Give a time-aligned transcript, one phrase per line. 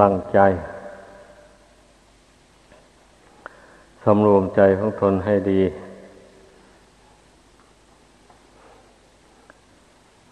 [0.00, 0.38] ตั้งใจ
[4.04, 5.62] สำรวมใจของตนให้ดี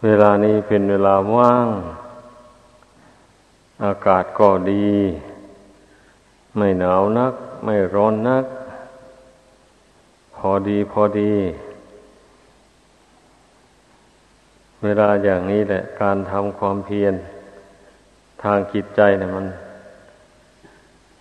[0.04, 1.68] เวลานี้เป็นเวลาว่าง
[3.84, 4.88] อากาศก็ดี
[6.56, 8.44] ไม่หนาวนัก ไม่ร้อนนัก
[10.36, 11.34] พอดีพอดี
[14.82, 17.14] เวลาอย่างนี้แหละ การทำความเพียร
[18.42, 19.46] ทางจิตใจเนี่ยมัน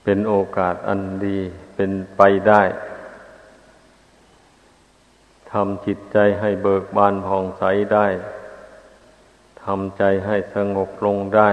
[0.04, 1.40] เป็นโอกาสอันดี
[1.76, 2.62] เป็นไปได้
[5.52, 7.64] ทำจิตใจให้เบิกบานผ่องใส
[7.94, 8.08] ได้
[9.64, 11.50] ทำใจให้สงบลงได้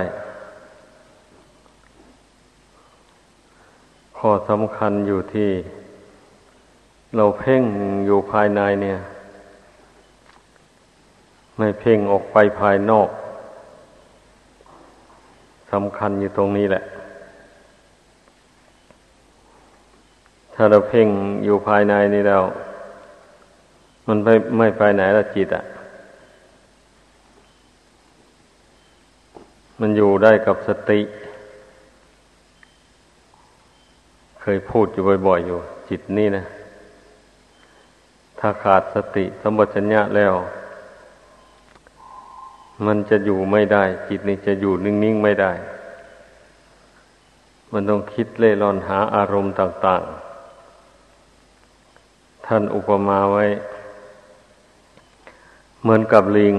[4.19, 5.51] ข้อสำคัญอยู่ที่
[7.17, 7.63] เราเพ่ง
[8.07, 8.99] อยู่ภายในเนี่ย
[11.57, 16.85] ไม่เพ่งออกไปภายนอกำคัญอยู่ตรงนี้แหละ
[20.55, 21.09] ถ้าเราเพ่ง
[21.45, 22.43] อยู่ภายในนี่แล้ว
[24.09, 25.65] มันไม่ไม่ไปไหนละจิตอะ่ะ
[29.81, 31.01] มันอยู่ได้กับสติ
[34.41, 36.45] เคยพูดอยู่บ่อย ๆ อยู่ จิตนี่นะ
[38.39, 40.35] ถ้าขาดสติสมบัติญญะแล้ว
[42.85, 45.53] มันจะอยู่ไม่ได้ จิตนี่จะอยู่นิ่งๆไม่ได้
[47.73, 50.03] มันต้องคิดเล่ร่อนหาอารมณ์ต่าง
[51.65, 53.45] ๆ ท่านอุปมาไว้
[55.83, 56.55] เหมือนกับลิง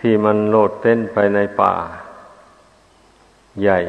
[0.00, 1.74] ที่มันโลดเต้นไปในป่า
[3.62, 3.80] ใหญ่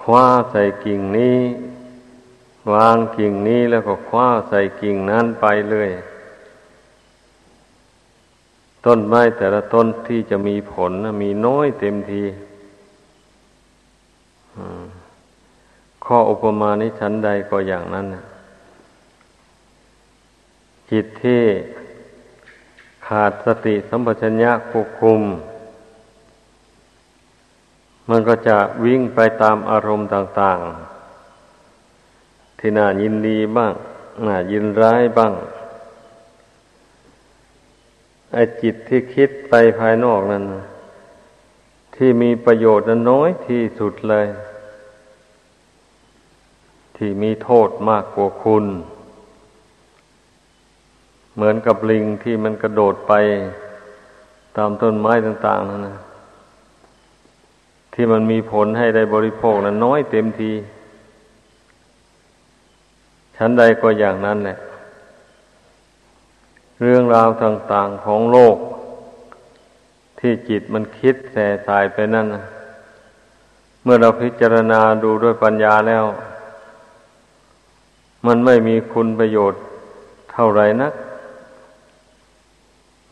[0.00, 1.38] คว้าใส่กิ่งนี้
[2.72, 5.90] วางกิ่งนี้แล้วก็คว้าใส่กิ่งนั้นไปเลย
[8.86, 12.22] ต้นไม้แต่ละต้นที่จะมีผลมีน้อยเต็มที
[16.04, 18.06] ข้ออุปมานี้ชั้นใดก็อย่างนั้น
[20.90, 21.42] จิตที่
[23.06, 25.20] ขาดสติสัมปชัญญะควบคุม
[28.08, 30.58] มันก็จะวิ่งไปตามอารมณ์ต่าง
[31.80, 33.72] ๆ ที่น่ายินดีบ้าง
[34.26, 35.32] น่ายินร้ายบ้าง
[38.34, 40.44] ไอ้จิตที่คิดไปภายนอกนั้น
[41.96, 44.26] ที่มีประโยชน์นั้นน้อยที่สุดเลย
[46.96, 48.64] ที่มีโทษมากกว่าคุณ
[51.34, 53.12] เหมือนกับลิงที่มันกระโดดไป
[54.56, 55.98] ตามต้นไม้ต่าง ๆนั่นนะ
[57.94, 60.52] ที่มันมีผลให้ได้บริโภคนั้นน้อยเต็มที
[63.36, 64.58] ชั้นใดก็อย่างนั้นแหละ
[66.84, 68.56] เรื่องราวต่างๆของโลก
[70.18, 72.44] ที่จิตมันคิดแส่สายไปนั่นนะ
[73.82, 76.04] เมื่อเราพิจารณาดูด้วยปัญญาแล้ว
[78.26, 79.62] มันไม่มีคุณประโยชน์
[80.32, 80.92] เท่าไรนัก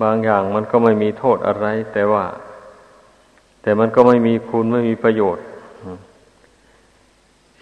[0.02, 2.24] บางอย่างมันก็ไม่มีโทษอะไร แต่ว่า
[3.62, 5.44] แต่มันก็ไม่มีคุณไม่มีประโยชน์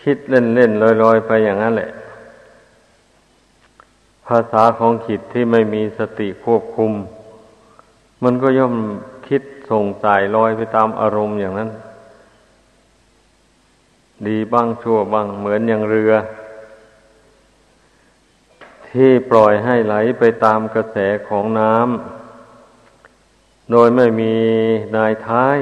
[0.02, 1.90] คิดเล่นๆลอยๆ ไปอย่างนั้นแหละ
[4.26, 6.92] ภาษาของจิตที่ไม่มีสติควบคุม
[8.24, 8.74] มันก็ย่อม
[9.28, 11.70] คิดส่งสายลอยไปตามอารมณ์อย่างนั้น
[14.26, 16.12] ดีบ้างชั่วบ้างเหมือนอย่างเรือ
[18.90, 20.96] ที่ปล่อยให้ไหลไปตามกระแส
[21.28, 24.34] ของน้ำโดยไม่มี
[24.96, 25.58] นายท้าย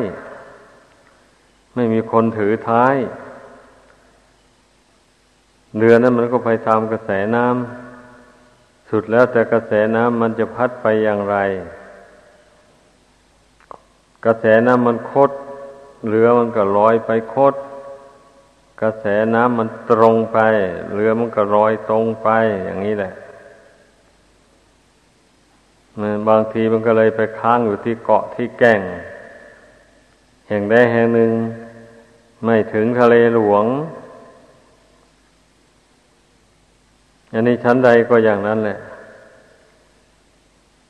[1.75, 2.97] ไม่มีคนถือท้าย
[5.79, 7.88] เรือนั้นมันก็ไปตามกระแสน้ำ
[8.91, 11.37] สุดแล้วแต่กระแสน้ำมันจะพัดไปอย่างไร
[14.25, 15.31] กระแสน้ำมันคด
[16.09, 17.55] เรือมันก็ลอยไปคด
[18.83, 19.05] กระแส
[19.35, 20.39] น้ำมันตรงไป
[20.95, 22.29] เรือมันก็ลอยตรงไป
[22.65, 23.15] อย่างนี้แหละ
[25.99, 28.81] มันบางทีมันก็เลยไปค้างอยู่ที่เกาะที่แก่ง
[30.49, 31.33] แห่งใดแห่งหนึ่ง
[32.45, 33.65] ไม่ถึงทะเลหลวง
[37.33, 38.79] อันนี้ชั้นใดก็อย่างนั้นแหละ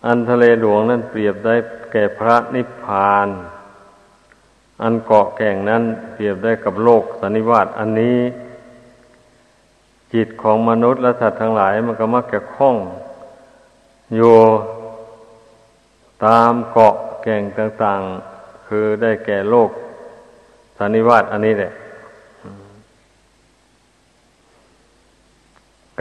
[0.07, 1.55] อันทะเลหลวงนั้นเปรียบได้
[1.93, 3.29] แก่พระนิพพาน
[4.83, 5.83] อันเกาะแก่งนั้น
[6.13, 8.19] เปรียบได้กับโลกสันนิวาตอันนี้
[10.13, 12.77] จิตของมนุษย์และสัตว์ทั้งหลายมันก็มักจะคล้อง
[14.17, 14.37] อยู่
[16.25, 18.01] ตามเกาะแก่งต่าง
[18.35, 19.71] ๆ คือได้แก่โลก
[20.79, 21.73] สันนิวาตอันนี้แหละ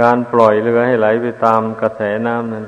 [0.01, 2.65] การปล่อยเรือให้ไหลไปตามกระแสน้ำนั้น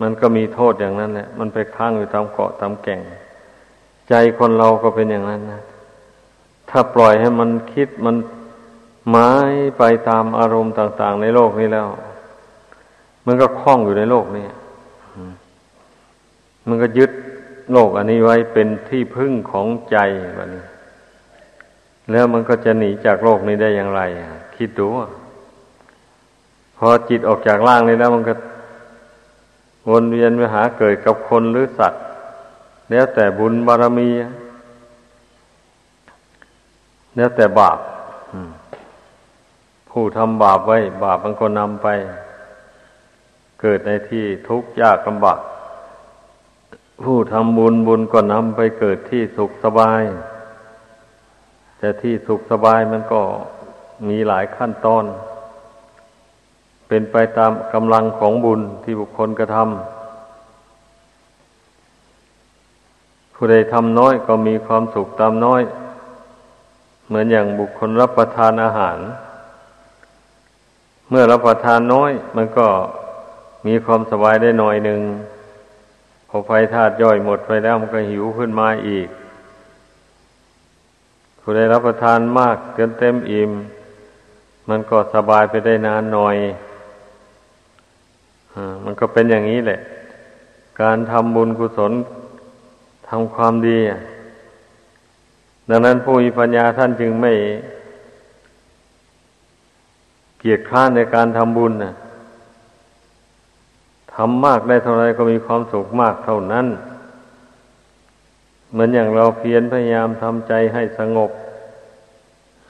[0.00, 3.00] มันก็มีโทษอย่างนั้นแหละ มันไปค้างอยู่ตามเกาะตามแก่ง
[4.08, 5.62] ใจคนเราก็เป็นอย่างนั้นนะ
[6.70, 8.16] ถ้าปล่อยให้มันคิดมัน
[9.10, 11.88] หมายไปตามอารมณ์ต่าง ๆ ในโลกนี้แล้ว
[13.26, 14.46] มันก็คล้องอยู่ในโลกนี้
[16.68, 17.10] มันก็ยึด
[17.72, 19.96] โลกอันนี้ไว้เป็นที่พึ่งของใจ
[20.36, 20.64] แบบนี้
[22.10, 24.00] แล้วมันก็จะหนีจากโลกนี้ได้อย่างไร
[24.56, 24.86] คิดดู
[26.78, 28.34] พอจิตออกจากร่างนี้แล้วมันก็
[29.90, 32.02] วนเวียนไปหาเกิดกับคนหรือสัตว์
[32.90, 34.10] แล้วแต่บุญบารมี
[37.16, 37.78] แล้วแต่บาป
[39.90, 41.88] ผู้ทำบาปไว้ บาปมันก็นำไป
[43.60, 45.40] เกิดในที่ทุกข์ยากลำบาก
[47.04, 50.02] ผู้ทำบุญบุญก็นำไปเกิดที่สุขสบาย
[51.78, 53.20] แต่ที่สุขสบายมันก็
[54.08, 55.04] มีหลายขั้นตอน
[56.88, 59.66] เป็นไปตามกำลังของบุญที่บุคคลกระทำ
[63.34, 65.62] ผู้ใดทำน้อยก็มีความสุขตามน้อย
[67.06, 68.98] เหมือนอย่างบุคคลรับประทานอาหาร
[71.10, 72.66] เมื่อรับประทานน้อย มันก็
[73.66, 75.00] มีความสบายได้หน่อยหนึ่ง
[76.28, 79.08] พอไฟธาตุย่อยหมดไปแล้วมันก็หิวขึ้นมาอีก
[81.40, 83.50] ผู้ได้รับประทานมากจนเต็มอิ่ม
[84.68, 86.36] มันก็สบายไปได้นานหน่อย
[88.84, 89.80] มันก็เป็นอย่างนี้แหละ
[90.82, 91.92] การทำบุญกุศล
[93.08, 93.78] ทำความดี
[95.68, 97.32] ดังนั้นผู้มีปัญญาท่านจึงไม่
[100.38, 101.94] เกียจคร้านในการทำบุญนะ
[104.14, 106.66] ทำมากได้เท่าไรก็มีความสุขมากเท่านั้น
[108.70, 111.30] เหมือนอย่างเราเพียรพยายามทำใจให้สงบ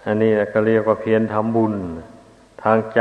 [0.05, 1.75] อันนี้ก็เรียกว่าเพียรทำบุญ
[2.63, 3.01] ทางใจ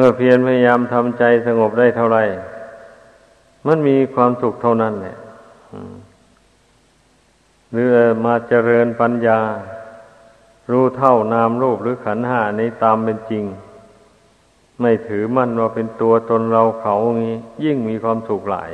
[0.00, 2.18] มื่อเพียรพยายามทำใจสงบได้เท่าไร
[3.66, 5.16] มันมีความสุขเท่านั้นแหละ
[7.72, 7.88] หรือ
[8.24, 9.40] มาเจริญปัญญา
[10.70, 13.44] รู้เท่านามรูปหรือขันหานี้ตามเป็นจริง
[14.80, 18.70] ไม่ถือมั่นว่าเป็นตัวตนเราเขางี้ ยิ่งมีความสุขหลาย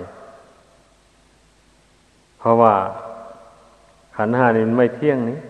[2.38, 2.74] เพราะว่า
[4.16, 5.40] ขันหานี่ไม่เที่ยงนี้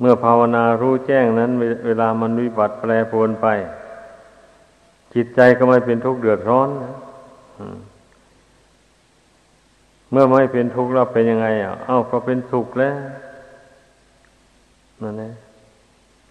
[0.00, 1.50] เมื่อภาวนารู้แจ้งนั้น
[1.86, 3.48] เวลามันวิบัติแปรปรวนไป
[5.14, 6.94] จิตใจก็ไม่เป็นทุกข์เดือดร้อนนะ
[10.10, 12.96] เมื่อไม่เป็นทุกข์แล้วเป็นยังไงอะเอ้าก็เป็นสุขแล้ว
[15.02, 15.34] นั่นเอง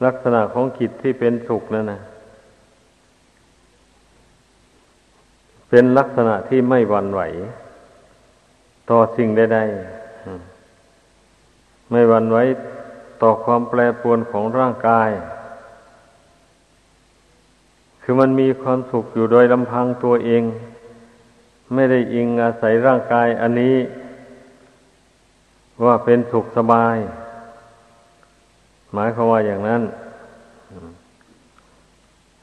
[0.06, 2.02] ลักษณะของจิตที่เป็นสุขนั่นนะ
[5.70, 7.22] เป็นลักษณะที่ไม่หวั่นไหว
[8.90, 12.38] ต่อสิ่งใดๆไม่หวั่นไหว
[13.22, 15.10] ต่อความแปรปรวนของร่างกาย
[18.02, 20.44] คือมันมีความสุขอยู่โดยลำพังตัวเอง
[21.74, 23.76] ไม่ได้อิงอาศัยร่างกายอันนี้
[25.86, 26.98] ว่าเป็นสุขสบาย
[28.94, 29.82] หมายความว่าอย่างนั้น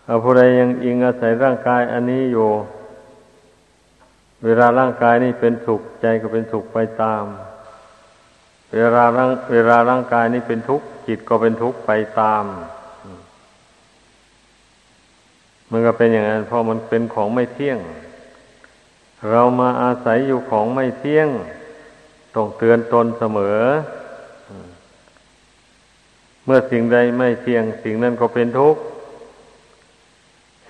[0.04, 2.48] ถ้าผู้ใดยังอิงอาศัยร่างกายอันนี้อยู่
[4.44, 7.24] เวลาร่างกายนี่เป็นสุขใจก็เป็นสุขไปตาม
[8.72, 11.90] เวลาร่างเวลาร่างกายนี่เป็นทุกข์จิตก็เป็นทุกข์ไป
[12.20, 12.44] ตาม
[15.70, 17.78] มันก็เป็นอย่างนั้นเพราะมันเป็นของไม่เที่ยง
[19.30, 21.28] เรามาอาศัยอยู่ของไม่เที่ยง
[22.34, 23.60] ต้องเตือนตนเสมอ
[26.44, 28.80] เมื่อสิ่งใดไม่เที่ยง สิ่งนั้นก็เป็นทุกข์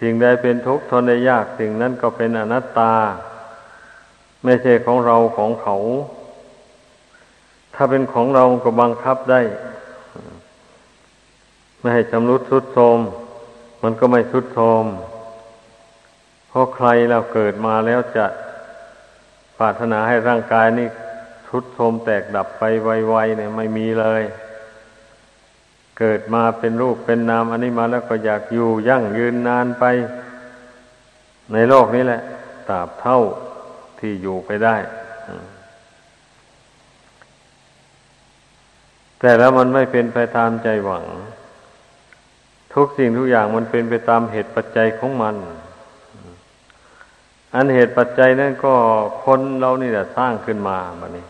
[0.00, 2.95] สิ่งใดเป็นทุกข์ทนได้ยาก สิ่งนั้นก็เป็นอนัตตา
[4.45, 5.76] ไม่ใช่ของเราของเขา
[7.75, 9.40] ถ้าเป็นของเราก็บังคับได้
[11.81, 12.99] ไม่ให้ชำรุดทุดโทม
[13.82, 14.85] มันก็ไม่ทุดโทม
[16.49, 18.26] เพราะใครเราเกิดมาแล้วจะ
[19.58, 20.88] ปรารถนาให้ร่างกายนี้
[21.49, 24.23] ทุดโทมแตกดับไปไวๆเนี่ยไม่มีเลย
[25.99, 29.85] เกิดมาเป็นรูปเป็นนามอันนี้มาแล้วก็อยากอยู่ยั่งยืนนานไป
[31.52, 32.23] ในโลกนี้แหละ
[32.68, 33.18] ตราบเท่า
[33.99, 34.76] ที่อยู่ไปได้
[39.20, 41.04] แต่แล้วมันไม่เป็นไปตามใจหวัง
[42.75, 45.35] ทุกสิ่งทุกอย่างมันเป็นไปตามเหตุปัจจัยของมัน
[47.55, 48.75] อันเหตุปัจจัยนั่นก็
[49.25, 51.27] คนเรานี่แหละสร้างขึ้นมาแบันี้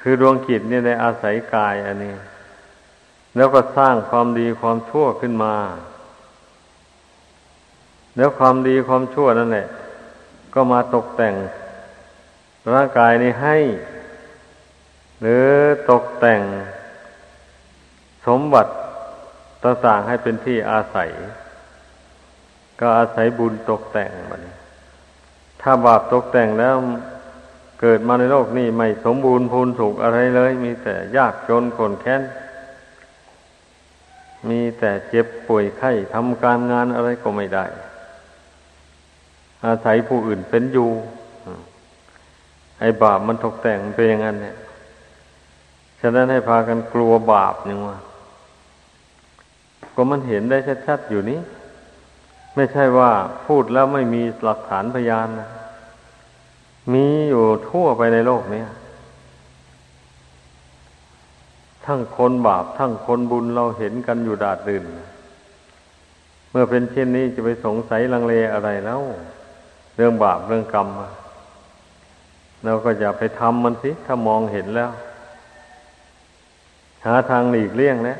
[0.00, 2.14] คือดวงจิตนี่ในอาศัยกายอันนี้
[3.36, 5.54] แล้วก็สร้างความดีความชั่วขึ้นมา
[8.16, 9.66] แล้วความดีความชั่วนั่นแหละ
[10.54, 11.34] ก็มาตกแต่ง
[12.74, 13.56] ร่างกายนี้ให้
[15.20, 15.46] หรือ
[15.90, 16.40] ตกแต่ง
[18.26, 18.72] สมบัติ
[19.64, 21.10] ต่างๆให้เป็นที่อาศัย
[22.80, 24.42] ก็อาศัยบุญตกแต่งมัน
[25.62, 26.74] ถ้าบาปตกแต่งแล้ว
[27.80, 32.22] เกิดมาในโลกนี้ไม่สมบูรณ์พูนสุขอะไรเลย มีแต่ยากจนคนแค้น
[34.48, 37.64] มีแต่เจ็บป่วยไข้ทำการงานอะไรก็ไม่ได้
[39.66, 40.90] อาศัยผู้อื่นเป็นอยู่
[42.80, 44.56] ไอ้บาปมันตกแต่งเป็นอย่างนั้นเนี่ย
[46.00, 47.98] ฉะนั้นให้พากันกลัวบาปนี่ว่า
[50.02, 51.40] ก็มันเห็นได้ชัดๆอยู่นี้
[52.54, 53.10] ไม่ใช่ว่า
[53.46, 55.48] พูดแล้วไม่มีหลักฐานพยานนะ
[56.92, 58.64] มีอยู่ทั่วไปในโลกนี้
[61.86, 64.84] ทั้งคนบาป ทั้งคนบุญเราเห็นกันอยู่ดาดดื่น
[66.50, 69.00] เมื่อเป็นเช่นนี้จะไปสงสัยลังเลอะไรแล้ว
[69.96, 70.88] เรื่องบาปเรื่องกรรม
[72.64, 74.90] เราก็อย่าไปทำมันสิ ถ้ามองเห็นแล้ว
[77.06, 78.18] หาทางหลีกเลี่ยงนะ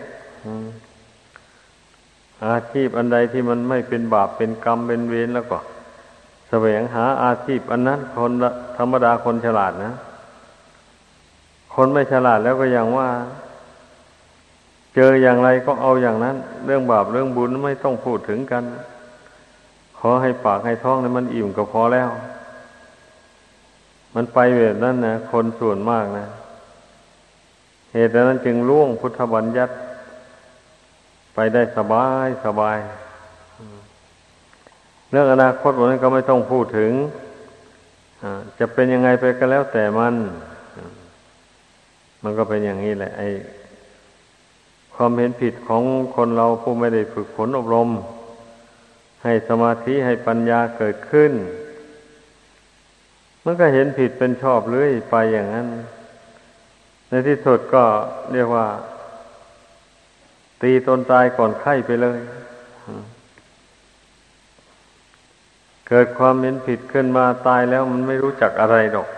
[2.47, 5.59] อาชีพอันใดที่มันไม่เป็นบาปเป็นกรรมเป็นเวรแล้วก็
[6.49, 8.33] แสวงหาอาชีพอันนั้นคน
[8.79, 9.95] ธรรมดาคนฉลาดนะ
[11.75, 13.09] คนไม่ฉลาดแล้วก็อย่างว่า
[14.95, 18.63] เจออย่างไรก็เอาอย่างนั้น เรื่องบาปเรื่องบุญไม่ต้องพูดถึงกัน
[19.99, 22.11] ขอให้ปากให้ท้องนั้นมันอิ่มก็พอแล้ว
[24.15, 26.27] มันไปแบบนั้นนะคนส่วนมากนะ
[27.93, 29.75] เหตุนั้นจึงล่วงพุทธบัญญัติ
[31.35, 32.79] ไปได้สบายสบาย
[35.11, 36.93] เรื่องอนาคตวันนั้ก็ไม่ต้องพูดถึง
[38.59, 40.15] จะเป็นยังไงไปก็แล้วแต่มัน
[42.23, 43.29] มันก็เป็นอย่างนี้แหละ ไอ้
[44.95, 45.83] ความเห็นผิดของ
[46.17, 47.89] คนเราผู้ไม่ได้ฝึกฝนอบรม
[49.25, 51.33] ให้สมาธิให้ปัญญาเกิดขึ้น
[53.45, 55.69] มันก็เห็นผิดเป็นชอบเรื่อยไปอย่างนั้น
[57.09, 57.85] ในที่สุดก็
[58.33, 58.67] เรียกว่า
[60.63, 62.21] ตีตนตายก่อนไข้ไปเลย
[65.89, 69.09] เกิดความเห็นผิดขึ้นมาตายแล้วมันไม่รู้จักอะไรหรอก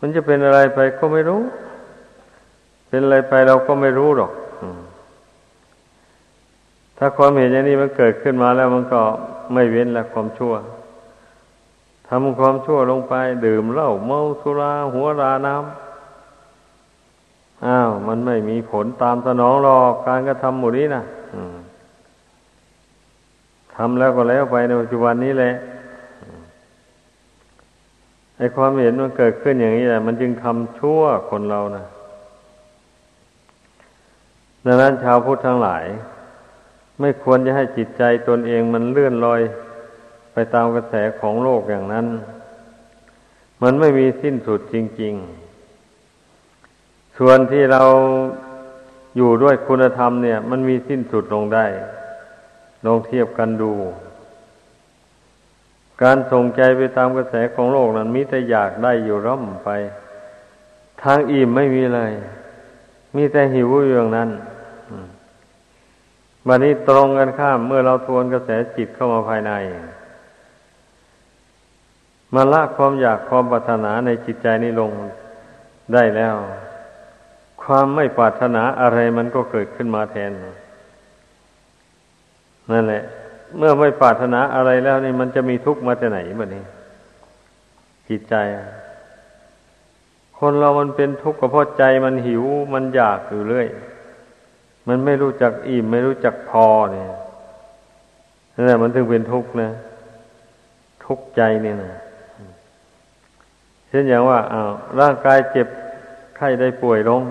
[0.00, 1.42] มันจะเป็นอะไรไปก็ไม่รู้
[2.88, 4.32] เป็นอะไรไปเราก็ไม่รู้หรอก
[6.98, 9.00] ถ้าความเห็นอย่างนี้มันเกิดขึ้นมาแล้วมันก็
[9.52, 10.54] ไม่เว้นละความชั่ว
[12.08, 13.14] ทำความชั่วลงไป
[13.46, 15.85] ดื่มเหล้าเมาสุราหัวราน้ำ
[17.64, 21.02] อ้าว มันไม่มีผลตามสนองหรอกการกระทำหมู่นี้นะ
[23.74, 25.52] ทำแล้วก็แล้วไปในปัจจุบันนี้แหละ
[28.38, 31.84] ไอ้ความเห็นมันเกิดขึ้นอย่างนี้แหละ มันจึงทำชั่วคนเรานะ
[34.64, 35.84] ดังนั้นชาวพุทธทั้งหลาย
[37.00, 39.40] ไม่ควรจะให้จิตใจตนเองมันเลื่อนลอย
[40.32, 42.06] ไปตามกระแสของโลกอย่างนั้น
[43.62, 45.45] มันไม่มีสิ้นสุดจริง ๆ
[47.18, 47.82] ส่วนที่เรา
[49.16, 51.66] อยู่ด้วยคุณธรรมเนี่ย มันมีสิ้นสุดลงได้
[52.84, 53.72] ลองเทียบกันดู
[56.02, 59.68] การส่งใจไปตามกระแสของโลกนั้นมิแต่อยากได้อยู่ร่ำไป
[61.02, 62.12] ทางอิ่มไม่มีเลย
[63.16, 64.30] มีแต่หิวอย่างนั้น
[66.46, 69.52] วันนี้ตรงกันข้ามเมื่อเราทวนกระแสจิตเข้ามาภายใน
[72.34, 74.90] มาละความอยากความปรารถนาในจิตใจนี้ลง
[75.94, 76.34] ได้แล้ว
[77.66, 80.30] ความไม่ปรารถนาอะไรมันก็เกิดขึ้นมาแทน
[82.72, 83.02] นั่นแหละ
[83.56, 86.64] เมื่อไม่ปรารถนาอะไรแล้วนี่มันจะมีทุกข์มาจากไหนบ้านี้
[88.08, 88.34] จิตใจ
[90.38, 92.44] คนเรามันเป็นทุกข์ก็เพราะใจมันหิว
[92.74, 93.68] มันอยากอยู่เรื่อย
[94.88, 97.06] มันไม่รู้จักอิ่มไม่รู้จักพอเนี่ย
[98.54, 99.70] นั่นแหละมันถึงเป็นทุกข์นะ
[101.04, 101.92] ทุกข์ใจเนี่ยนะ
[103.88, 104.70] เช่นอย่างว่าอ้าว
[105.00, 105.68] ร่างกายเจ็บ
[106.36, 107.22] ไข้ได้ป่วยลง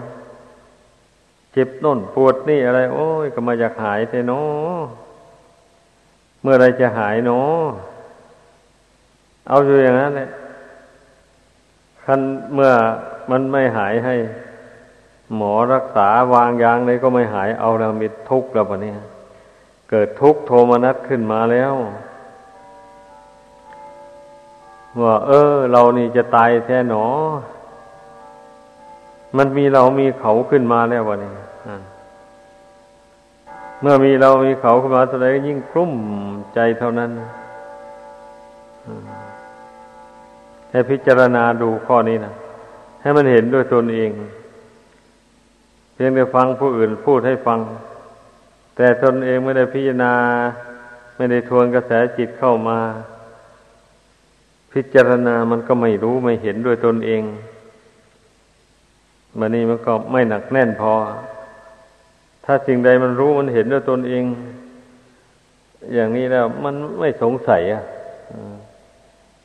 [1.57, 4.33] เจ็บน่นปวดนี่อะไร โอ้ยก็มาอยากหายเทโน
[6.41, 7.63] เมื่อไรจะหายเนาะ
[9.47, 10.29] เอาอยู่อย่างนั้นเลย
[12.03, 12.21] คัน
[12.53, 12.71] เมื่อ
[13.31, 14.15] มันไม่หายให้
[15.35, 18.97] หมอรักษาวางยางเลยก็ไม่หายเอาเรามีทุกข์แล้วปะเนี่ย
[19.89, 21.73] เกิดทุกข์โทมนัสขึ้นมาแล้ว
[25.01, 27.05] ว่าเออ เรานี่จะตายแท้หนอ
[29.37, 31.33] มันมีเรามีเขาขึ้นมาแล้ววะเนี่ย
[33.81, 35.93] เมื่อมีเรามีเขาขึ้นมาแสดงยิ่งกลุ้ม
[36.53, 37.11] ใจเท่านั้น
[40.71, 42.33] ให้พิจารณาดูข้อนี้นะ
[43.01, 44.11] ให้มันเห็นด้วยตนเอง
[45.93, 47.59] เพียงแต่ฟังผู้อื่นพูดให้ฟัง
[48.75, 50.13] แต่ตนเองไม่ได้พิจารณา
[51.15, 52.79] ไม่ได้ทวนกระแสจิตเข้ามา
[54.73, 57.23] พิจารณามันก็ไม่รู้ไม่เห็นด้วยตนเอง
[59.39, 60.93] มันนี่มันก็ไม่หนักแน่นพอ
[62.45, 64.23] ถ้าสิ่งใดมันรู้มันเห็นด้วยตนเอง
[65.93, 67.83] อย่างนี้แล้ว มันไม่สงสัยอะ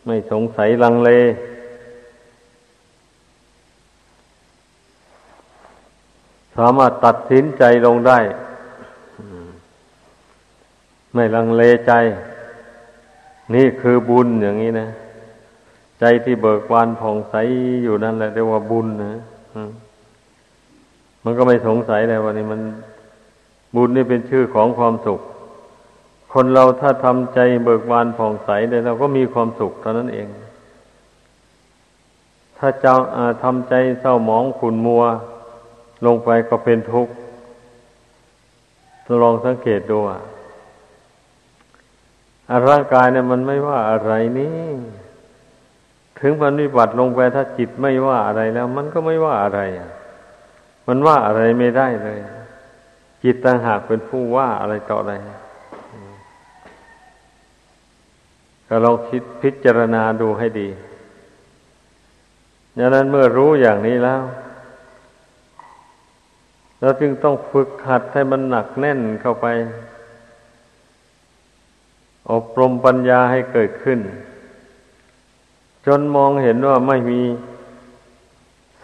[0.07, 1.11] ไม่สงสัยลังเล
[6.57, 8.19] สามารถตัดสินใจลงได้
[11.14, 11.92] ไม่ลังเลใจ
[13.54, 14.88] นี่คือบุญอย่างนี้นะ
[16.00, 17.35] ใจที่เบิกบานผ่องใส
[17.83, 19.12] อยู่นั่นแหละเรียกว่าบุญนะ
[21.25, 22.61] มันก็ไม่สงสัยเลยว่านี่มัน
[23.75, 25.21] บุญนี่เป็นชื่อของความสุข
[26.33, 30.29] คนเราถ้าทำใจเบิกบานผ่องใสได้เราก็มีความสุขเท่านั้นเอง
[32.59, 32.97] ถ้าเจ้า
[33.43, 35.03] ทำใจเศร้าหมองขุนมัว
[36.07, 37.12] ลงไปก็เป็นทุกข์
[39.23, 40.21] ลองสังเกตดูอะ
[42.69, 44.71] ร่างกายเนี่ยมันไม่ว่าอะไรนี่
[46.21, 49.91] ถึงมันวิบัติลงไปถ้าจิตไม่ว่าอะไรแล้ว มันก็ไม่ว่าอะไรอะ
[50.87, 52.19] มันว่าอะไรไม่ได้เลย
[53.23, 55.15] จิตต่างหากเป็นผู้ว่าอะไรต่ออะไร
[58.69, 60.69] ก็ลองคิดพิจารณาดูให้ดี
[62.79, 64.23] ดังนั้นเมื่อรู้อย่างนี้แล้ว
[66.81, 69.47] เราจึงต้องฝึกหัดให้มันหนักแน่นเข้าไป
[72.31, 74.01] อบรมปัญญาให้เกิดขึ้น
[75.87, 77.21] จนมองเห็นว่าไม่มี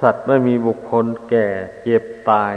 [0.01, 1.47] สัตว์ไม่มีบุคคลแก่
[1.83, 2.55] เจ็บตาย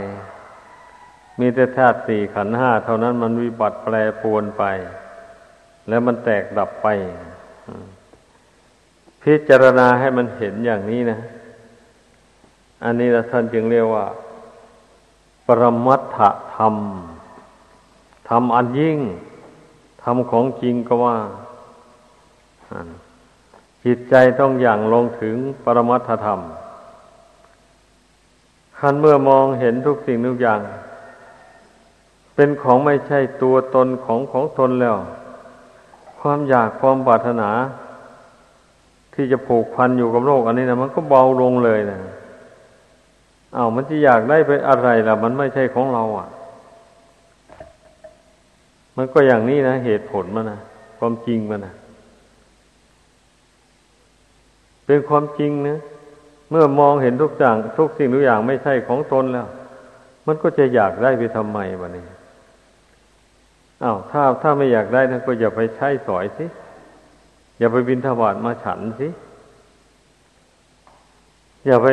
[1.38, 4.64] มีแต่ธาตุสี่ขันห้าเท่านั้นมันวิบัติแปรปวนไป
[5.88, 6.86] แล้วมันแตกดับไป
[9.22, 11.18] พิจารณาให้มันเห็นอย่างนี้นะ
[12.84, 14.06] อันนี้นะท่านจึงเรียกว่า
[15.46, 16.18] ปรมัตถ
[16.56, 16.76] ธรรม
[18.28, 18.98] ธรรมอันยิ่ง
[20.02, 21.16] ธรรมของจริงก็ว่า
[23.84, 26.40] จิตใจต้องอย่างลงถึงปรมัตถธรรม
[28.80, 30.60] คันเมื่อมองเห็นทุกสิ่งทุกอย่าง
[32.34, 34.96] เป็นของไม่ใช่ตัวตนของของตนแล้ว
[36.20, 37.50] ความอยากความปรารถนา
[39.14, 41.98] ที่จะผูกพันอยู่กับโลกอันนี้นะมันก็เบาลงเลยนะ
[43.54, 46.28] เอา้ามันจะอยากได้ไปอะไรล่ะ มันไม่ใช่ของเราอะ
[48.96, 50.60] มันก็อย่างนี้นะเหตุผลมันนะ
[50.98, 51.74] ความจริงมันนะ
[54.86, 55.78] เป็นความจริงนะ
[56.50, 59.48] เมื่อมองเห็นทุกอย่างทุกสิ่งทุกอย่างไม่ใช่ของตนแล้ว
[60.26, 62.06] มันก็จะอยากได้ไปทำไมวะนี่
[63.82, 66.46] อา้าวถ้าถ้าไม่อยากได้นก็อย่าไปใช้สอยสิ
[67.58, 69.08] อย่าไปบินทบาทมาฉันสิ
[71.66, 71.86] อย่าไป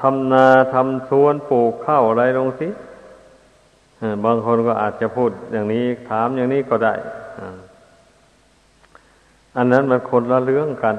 [0.00, 2.68] ทำนาทำสวนปลูกข้าวอะไรลงสิ
[4.24, 6.94] บางคนก็อาจจะพูดอย่างนี้ถามอย่างนี้ก็ได้
[9.56, 10.96] อันนั้นมันคนละเรื่องกัน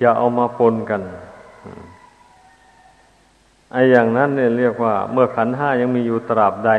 [0.00, 1.02] อย่าเอามาปนกัน
[3.72, 6.70] ไอ้อย่างนั้นเนี่ยเรียกว่า เมื่อขันห้ายังมีอยู่ตราบใด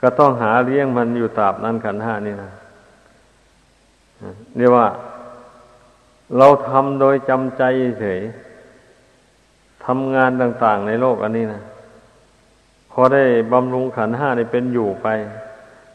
[0.00, 2.50] ก็ต้องหาเลี้ยงมันอยู่ตราบนั้นขันห้านี่นะ
[4.56, 4.86] เรียกว่า
[6.38, 7.62] เราทำโดยจำใจ
[8.00, 8.20] เฉย
[9.84, 11.62] ทำงานต่าง ๆ ในโลกอันนี้นะ
[12.92, 15.06] พอได้บำรุงขันห้านี่เป็นอยู่ไป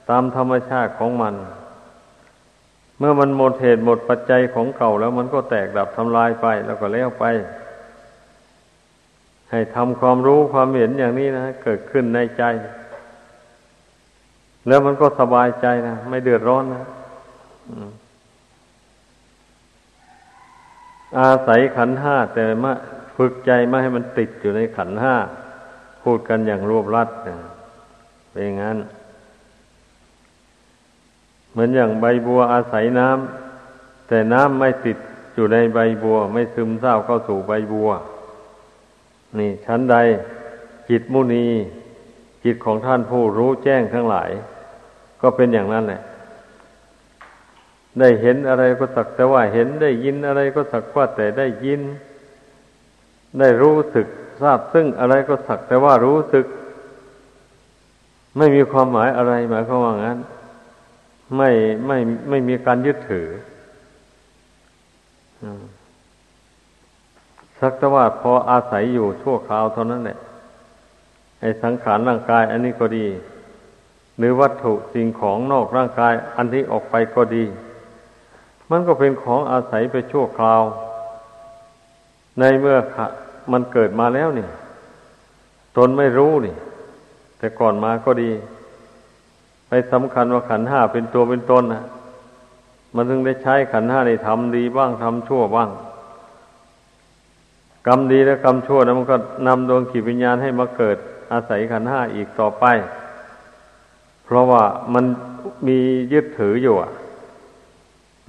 [0.09, 1.35] ตามธรรมชาติของมัน
[2.97, 7.25] เมื่อมันหมดเหตุหมดปัจจัยของเก่าแล้วมันก็แตกดับทำลายไปแล้วก็แล้วไป
[9.53, 12.43] ให้ทำความรู้ความเห็นอย่างนี้นะเกิดขึ้นในใจ
[14.67, 16.85] แล้วมันก็สบายใจนะไม่เดือดร้อนนะ
[21.19, 22.71] อาศัยขันห้าแต่มา
[23.17, 25.15] ฝึกใจไม่ให้มันติดอยู่ในขันห้า
[26.03, 27.37] พูดกันอย่างรวบรัดนะ
[28.31, 28.77] เป็นงั้น
[31.51, 34.97] เหมือนอย่างใบบัวอาศัยน้ำแต่น้ำไม่ติด
[35.35, 37.91] อยู่ในใบบัว ไม่ซึมซาเข้าสู่ใบบัว
[39.39, 39.95] นี่ชั้นใด
[40.89, 41.45] จิตมุนี
[42.43, 44.29] จิตของท่านผู้รู้แจ้งทั้งหลาย
[45.21, 46.01] ก็เป็นอย่างนั้นแหละ
[47.99, 51.81] ได้เห็นอะไรก็สักแต่ว่าเห็นได้ยินอะไรก็สักว่าแต่ได้ยิน
[53.39, 54.07] ได้รู้สึก
[54.41, 56.45] ทราบซึ่งอะไรก็สักแต่ว่ารู้สึก
[58.37, 60.17] ไม่มีความหมายอะไรหมายความว่างั้น
[61.37, 61.49] ไม่
[61.87, 61.97] ไม่
[62.29, 63.27] ไม่มีการยึดถือ
[67.63, 70.17] สักแต่ว่าพออาศัยอยู่ชั่วคราวเท่านั้นแหละ
[71.41, 73.07] ไอ้สังขารร่างกาย อันนี้ก็ดี
[74.17, 77.43] หรือวัตถุสิ่งของนอกร่างกาย อันที่ออกไปก็ดี
[78.71, 80.61] มันก็เป็นของอาศัยไปชั่วคราว
[82.39, 82.77] ในเมื่อ
[83.51, 84.47] มันเกิดมาแล้วนี่
[85.77, 86.55] ตนไม่รู้นี่
[87.37, 88.31] แต่ก่อนมาก็ดี
[89.67, 91.83] ไปสำคัญว่าขันห้าเป็นตัวเป็นตนนะ
[92.95, 95.69] มันถึงได้ใช้ขันห้าในทำดีบ้างทำชั่วบ้าง
[97.87, 99.17] กรรมดีและกรรมชั่วนะมันก็
[99.47, 100.97] นำดวงขีวิญญาณให้มาเกิด
[101.31, 102.65] อาศัยขันห้าอีกต่อไป
[104.25, 105.05] เพราะว่ามัน
[105.67, 105.77] มี
[106.13, 106.91] ยึดถืออยู่อะ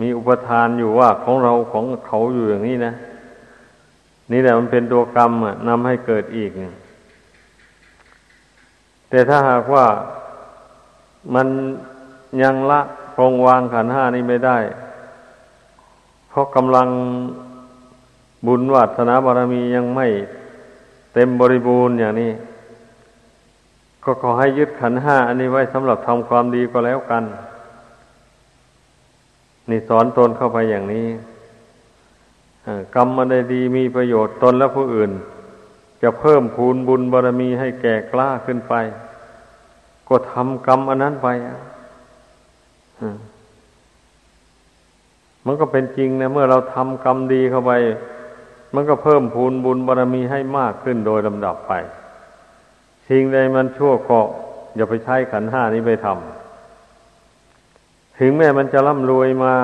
[0.00, 2.92] มีอุปทานอยู่ว่าของเราของเขาอยู่อย่างนี้นะ
[4.32, 6.50] นี่แหละมันเป็นตัวกรรมอะนำให้เกิดอีก
[9.10, 9.86] แต่ถ้าหากว่า
[11.34, 11.46] มัน
[12.42, 12.80] ยังละ
[13.16, 14.58] ปรงวางขันห้านี้ไม่ได้
[16.28, 16.88] เพราะกำลัง
[18.46, 20.06] บุญวัฒนาบารมียังไม่
[21.14, 22.32] เต็มบริบูรณ์อย่างนี้
[24.04, 27.24] ก็ขอให้ยึดขันห้าอันนี้ไว้สำหรับทำความดีก็แล้วกัน
[29.70, 31.06] นี่สอนตนเข้าไปอย่างนี้
[32.94, 35.10] กรรมมันได้ดีมีประโยชน์ตนและผู้อื่น
[36.02, 38.74] จะเพิ่มพูนบุญบารมีให้แก่กล้าขึ้นไป
[40.08, 41.28] ก็ทำกรรมอันนั้นไป
[45.46, 47.72] มันก็เป็นจริงนะเมื่อเราทำกรรมดีเข้าไป
[48.74, 51.72] มันก็เพิ่มพูนบุญบารมีให้มากขึ้นโดยลำดับไป
[53.08, 54.20] สิ่งใดมันชั่วก็
[54.76, 59.54] อย่าไปใช้ขันห้านี้ไปทำถึงแม้มันจะร่ำรวยมา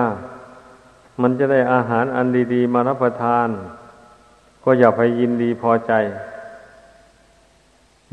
[1.22, 3.48] มันจะได้อาหารอันดีๆ มารับประทาน
[4.64, 5.92] ก็อย่าไปยินดีพอใจ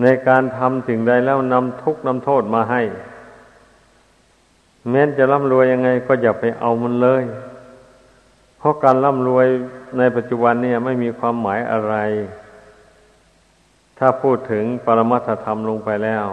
[0.02, 2.82] ในการทำสิ่งใดแล้วนำทุกนำโทษมาให้
[4.90, 7.24] แม้จะร่ำรวยยังไง ก็อย่าไปเอามันเลย
[8.58, 9.48] เพราะการร่ำรวย
[9.98, 11.96] ในปัจจุบันเนี่ยไม่มีความหมายอะไร
[14.00, 16.26] ถ้าพูดถึงปรมัตถธรรมลงไปแล้ว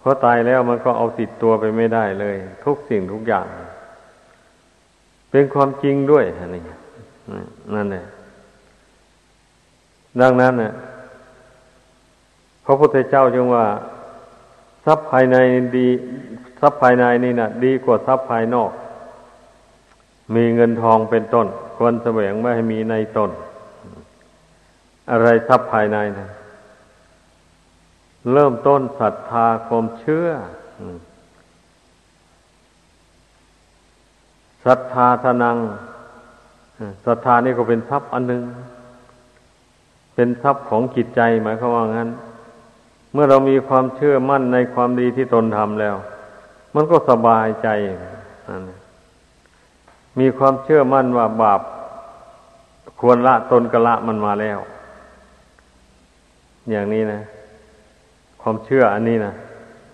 [0.00, 3.46] เพราะตายแล้วมันก็เอาติดตัวไปไม่ได้เลย ทุกสิ่งทุกอย่าง
[5.30, 6.62] เป็นความจริงด้วยนี่
[7.74, 8.06] นั่นแหละ
[10.20, 10.72] ดังนั้นเนี่ย
[12.64, 13.66] พระพุทธเจ้าจึงว่า
[14.84, 15.36] ทรัพย์ภายใน
[15.76, 15.88] ดี
[16.60, 18.70] ทรัพย์ภายในนี่นะดีกว่าทรัพย์ภายนอก
[20.34, 23.30] มีเงินทองเป็นต้น ควรแสวงไม่ให้มีในตน
[25.10, 26.28] อะไรทรัพย์ภายในนะ
[28.32, 30.28] เริ่มต้นศรัทธาความเชื่อ
[34.64, 35.56] ศรัทธาทนัง
[37.06, 38.42] ศรัทธานี่ก็เป็นทรัพย์อันหนึ่ง
[40.14, 42.08] เป็นทรัพย์ของจิตใจหมายความว่างั้น
[43.12, 45.96] เมื่อเรามีความเชื่อมั่นในความดีที่ตนทำแล้ว
[46.74, 47.68] มันก็สบายใจ
[50.18, 51.60] มีความเชื่อมั่นว่าบาป
[53.00, 54.58] ควรละตนกละมันมาแล้ว
[56.70, 57.20] อย่างนี้นะ
[58.42, 59.32] ความเชื่ออันนี้นะ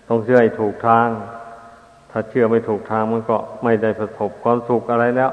[0.07, 1.07] ต้องเชื่อให้ถูกทาง
[2.11, 5.31] ถ้าเชื่อไม่ถูกทางมันก็ไม่ได้ประสบความสุขอะไรแล้ว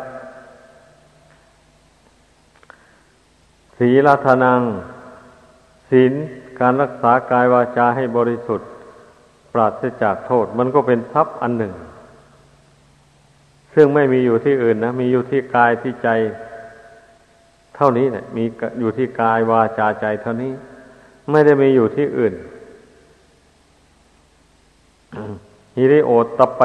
[3.78, 4.60] ศีลทานัง
[5.88, 6.12] ศีล
[6.60, 8.68] การรักษากายวาจาให้บริสุทธิ์
[9.52, 11.74] ปราศจากโทษ มันก็เป็นทรัพย์อันหนึ่ง
[13.74, 16.08] ซึ่งไม่มีอยู่ที่อื่นนะ มีอยู่ที่กายที่ใจ
[17.76, 18.44] เท่านี้เนะี่ยมี
[18.80, 20.52] อยู่ที่กายวาจาใจเท่านี้
[21.30, 22.34] ไม่ได้มีอยู่ที่อื่น
[25.76, 26.60] ฮิริโอตตป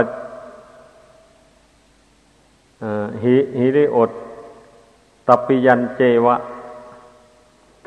[3.23, 4.11] ฮิฮิริโอต
[5.27, 6.35] ตปิยันเจวะ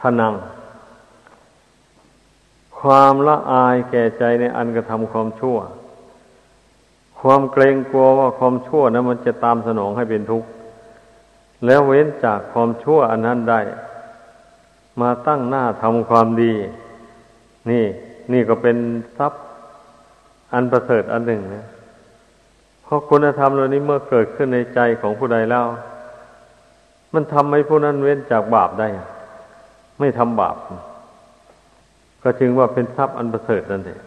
[0.01, 0.35] ทนัง
[2.79, 5.59] ความละอายแก่ใจในอันกระทำความชั่ว
[7.23, 10.49] ความเกรงกลัวว่าความชั่วนะมันจะตามสนองให้เป็นทุกข์
[11.67, 13.61] แล้วเว้นจากความชั่วอันนั้นได้
[15.01, 16.53] มาตั้งหน้าทำความดี
[17.71, 17.85] นี่
[18.33, 18.77] นี่ก็เป็น
[19.19, 19.43] ทรัพย์
[20.53, 21.67] อันประเสริฐอันหนึ่งนะ
[22.83, 25.67] เพราะคุณธรรมเหล่านี้เมื่อเกิดขึ้นในใจของผู้ใดแล้ว
[27.15, 28.89] มันทำให้ผู้นั้นเว้นจากบาปได้
[29.99, 30.57] ไม่ทำบาป
[32.23, 34.01] ก็จึงว่าเป็นทรัพย์อันประเสริฐนั่นเอง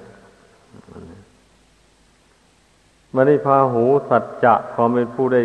[3.16, 5.44] มันได้พาหูสัจจะความเป็นผู้ได้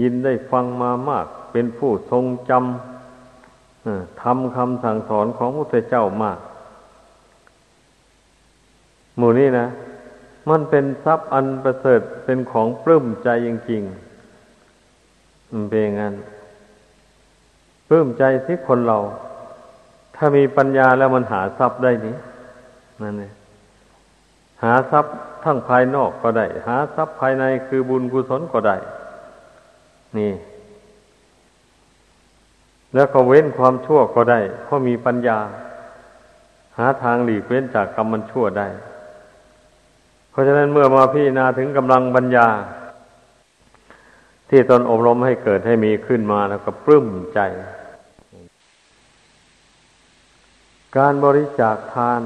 [0.00, 6.38] ยินได้ฟังมามาก เป็นผู้ทรงจำทำคำสั่งสอนของพระเจ้ามาก
[9.16, 9.66] หมู่นี้นะ
[10.50, 16.14] มันเป็นทรัพย์อันประเสริฐเป็นของปลื้มใจจริงๆมันเป็นงั้น
[17.88, 18.98] ปลื้มใจที่คนเรา
[20.16, 22.16] ถ้ามีปัญญาแล้วมันหาทรัพย์ได้นี้
[23.02, 23.32] นั่นเอง
[24.62, 25.12] หาทรัพย์
[25.44, 28.76] ทั้งภายนอกก็ได้ หาทรัพย์ภายในคือบุญกุศลก็ได้
[30.18, 30.32] นี่
[32.94, 35.38] แล้วก็เว้นความชั่วก็ได้เพราะมีปัญญา
[36.78, 38.68] หาทางหลีกเว้นจากกรรมมันชั่วได้
[40.30, 42.48] เพราะฉะนั้นเมื่อมาพี่นาถึงกำลังปัญญา
[44.50, 47.40] ที่ตนอบรมให้เกิดให้มีขึ้นมาแล้วก็ปลื้มใจ
[50.96, 52.20] การบริจาคทาน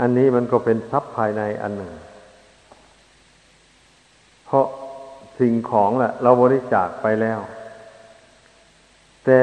[0.00, 1.92] อันนี้มันก็เป็นทรัพย์ภายในอันหนึ่ง
[4.46, 4.66] เพราะ
[5.38, 7.40] สิ่งของแหละเราบริจาคไปแล้ว
[9.24, 9.40] แต่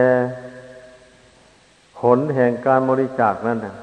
[2.00, 3.76] ผลแห่งการบริจาคนั้นนะ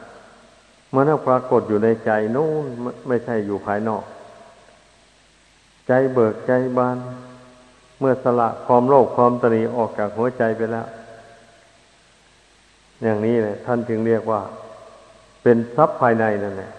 [0.94, 2.66] มันต้องปรากฏอยู่ในใจนู่น
[3.08, 4.04] ไม่ใช่อยู่ภายนอก
[5.88, 6.98] ใจเบิกใจบาน
[7.98, 10.86] เมื่อสละความโลภความตนีออกจากหัวใจไปแล้ว
[13.02, 14.40] อย่างนี้เลยท่านจึงเรียกว่า
[15.42, 16.72] เป็นทรัพย์ภายในนั่นแหละ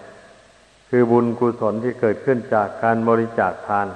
[0.88, 3.88] คือบุญกุศลที่เกิดขึ้นจากการบริจาคทาน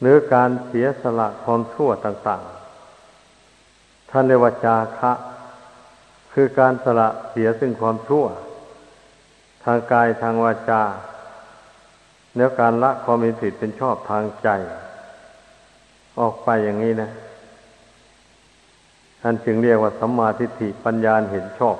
[0.00, 5.12] หรือการเสียสละความชั่วต่างๆ ท่านเรียกว่าจาคะ
[6.32, 8.24] คือการสละเสียซึ่งความชั่ว
[9.64, 10.82] ทางกายทางวาจา
[12.36, 14.48] แล้วการละความมีผิดเป็นชอบทางใจ
[16.20, 17.10] ออกไปอย่างนี้นะ
[19.20, 21.76] ท่านจึงเรียกว่าสัมมาทิฏฐิปัญญาเห็นชอบ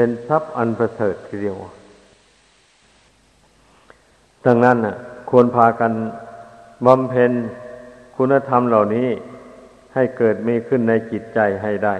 [0.00, 1.56] เป็นทรัพย์อันประเสริฐทีเดียว
[4.46, 4.96] ดังนั้นน่ะ
[5.30, 5.92] ควรพากัน
[6.86, 7.32] บำเพ็ญ
[8.16, 9.08] คุณธรรมเหล่านี้
[9.94, 11.94] ให้เกิดมีขึ้นในจิตใจให้ได้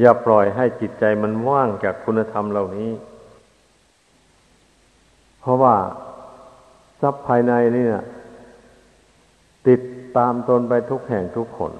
[0.00, 2.90] อย่าปล่อยให้จิตใจมันว่างจากคุณธรรมเหล่านี้
[5.40, 5.74] เพราะว่า
[7.00, 8.04] ทรัพย์ภายในนี่นะ
[9.68, 9.80] ติด
[10.16, 11.74] ตามตนไปทุกแห่งทุกคน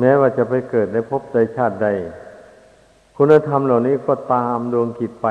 [0.00, 1.88] แม้ว่าจะไปเกิดในภพใดชาติใด
[3.16, 5.28] คุณธรรมเหล่านี้ก็ตามดวงกิจไป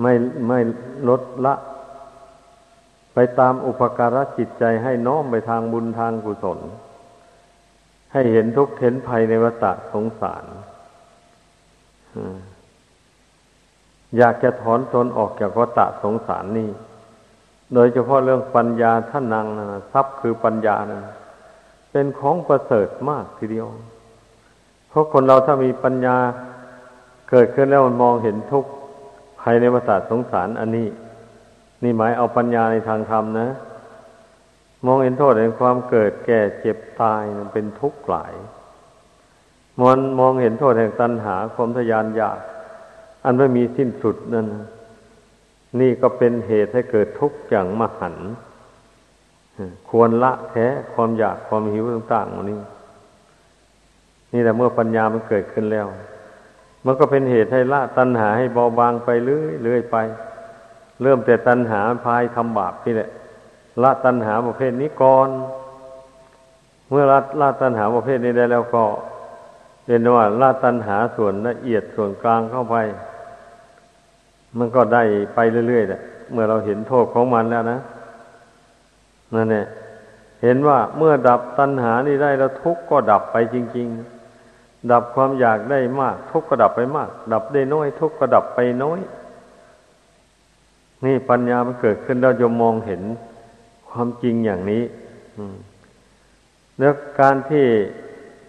[0.00, 0.12] ไม่
[0.48, 0.60] ไม่
[1.08, 1.54] ลดละ
[3.14, 6.58] ไปตามอุปการะจิตใจให้น้อมไปทางบุญทางกุศล
[8.12, 10.44] ให้เห็นทุกข์เห็นภัยในวัฏสงสาร
[14.18, 16.70] อยากจะถอนตนออกจากวัฏสงสารนี่
[17.74, 21.00] โดยเฉพาะเรื่องปัญญาท่านนางนะทรัพย์คือปัญญานะ
[21.96, 23.68] เป็นของประเสริฐมากทีเดียว
[24.88, 26.16] เพราะคนเราถ้ามีปัญญา
[27.30, 28.70] เกิดขึ้นแล้วมันมองเห็นทุกข์
[29.40, 30.88] ภัยในวัฏสาทสงสารอันนี้
[31.82, 33.48] นี่หมายเอาปัญญาในทางธรรมนะ
[34.86, 38.34] มองเห็นโทษในความเกิดแก่เจ็บตายมันเป็นทุกข์หลาย
[39.80, 42.38] มอนมองเห็นโทษแห่งตัณหาความทยานอยาก
[43.24, 44.46] อันไม่มีสิ้นสุดนั่น
[45.80, 48.16] นี่ก็เป็นเหตุให้เกิดทุกข์อย่างมหัน
[49.90, 52.58] ควรละแท้ความอยากความหิวต่างๆนี่
[54.32, 55.86] นี่แหละเมื่อปัญญามันเกิดขึ้นแล้ว
[56.84, 59.96] มันก็เป็นเหตุให้ละตัณหาให้เบาบางไปเรื่อยเรื่อยไป
[61.02, 63.10] เริ่มแต่ตัณหาพายทำบาปนี่แหละ
[63.82, 65.28] ละตัณหาประเภทนี้ก่อน
[66.90, 68.84] เมื่อละละตัณหาประเภทนี้ได้แล้วก็
[69.86, 72.76] เรียนว่าละตัณหาส่วนละเอียดส่วนกลางเข้าไป
[74.58, 75.02] มันก็ได้
[75.34, 75.38] ไป
[75.68, 76.00] เรื่อยๆแหละ
[76.32, 77.78] เมื่อเราเห็นโทษของมันแล้วนะ
[79.34, 79.66] นั่นแหละ
[80.42, 83.88] เห็นว่าเมื่อดับตัณหานี้ได้แล้วทุกข์ก็ดับไปจริง
[84.38, 89.00] ๆ ดับความอยากได้มาก ทุกข์ก็ดับไปมาก ดับได้น้อย ทุกข์ก็ดับไปน้อย
[91.04, 93.02] นี่ปัญญามันเกิดขึ้นเราจะมองเห็น
[93.90, 94.82] ความจริงอย่างนี้
[96.78, 97.64] แล้วการที่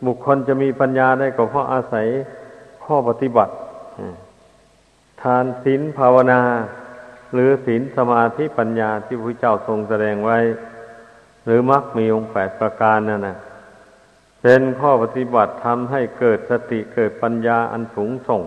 [0.05, 2.07] บุคคลจะมีปัญญาได้ก็เพราะอาศัย
[2.83, 3.53] ข้อปฏิบัติ
[5.21, 6.41] ทานศีลภาวนา
[7.33, 10.39] หรือศีลสมาธิปัญญาที่พระเจ้าทรงแสดงไว้
[11.45, 13.38] หรือมรรคมีองค์แปดประการนั่นนะ
[14.41, 18.43] เป็นข้อปฏิบัติทำให้เกิดสติเกิดปัญญาอันสูงส่ง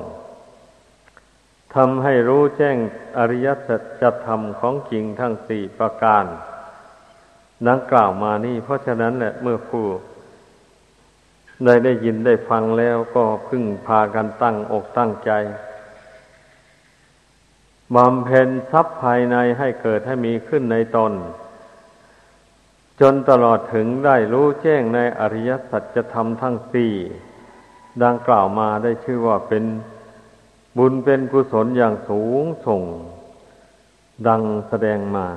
[1.75, 2.77] ทำให้รู้แจ้ง
[3.19, 6.25] อริยสัจธรรมของจริงทั้งสี่ประการ
[7.67, 9.87] นังกล่าวมานี่ เพราะฉะนั้นแหละเมื่อผู้
[11.65, 15.31] ได้ได้ยินได้ฟังแล้วก็พึ่งพากันตั้งอกตั้งใจ
[17.97, 21.13] บำเพ็ญทรัพย์ภายในให้เกิดให้มีขึ้นในตน
[23.01, 26.95] จนตลอดถึงได้รู้แจ้งในอริยสัจธรรมทั้งสี่
[28.05, 29.65] ดังกล่าวมาได้ชื่อว่าเป็น
[30.79, 32.83] บุญเป็นกุศลอย่างสูงส่ง
[34.29, 35.29] ดังแสดงมา